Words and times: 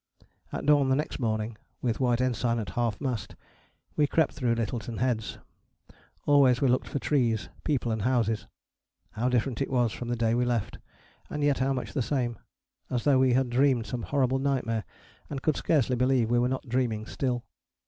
At 0.51 0.65
dawn 0.65 0.89
the 0.89 0.95
next 0.95 1.19
morning, 1.19 1.59
with 1.79 1.99
white 1.99 2.21
ensign 2.21 2.57
at 2.57 2.71
half 2.71 2.99
mast, 2.99 3.35
we 3.95 4.07
crept 4.07 4.33
through 4.33 4.55
Lyttelton 4.55 4.97
Heads. 4.97 5.37
Always 6.25 6.59
we 6.59 6.67
looked 6.69 6.87
for 6.87 6.97
trees, 6.97 7.49
people 7.63 7.91
and 7.91 8.01
houses. 8.01 8.47
How 9.11 9.29
different 9.29 9.61
it 9.61 9.69
was 9.69 9.91
from 9.93 10.07
the 10.07 10.15
day 10.15 10.33
we 10.33 10.43
left 10.43 10.79
and 11.29 11.43
yet 11.43 11.59
how 11.59 11.71
much 11.73 11.93
the 11.93 12.01
same: 12.01 12.39
as 12.89 13.03
though 13.03 13.19
we 13.19 13.33
had 13.33 13.51
dreamed 13.51 13.85
some 13.85 14.01
horrible 14.01 14.39
nightmare 14.39 14.85
and 15.29 15.43
could 15.43 15.55
scarcely 15.55 15.95
believe 15.95 16.31
we 16.31 16.39
were 16.39 16.49
not 16.49 16.67
dreaming 16.67 17.05
still. 17.05 17.43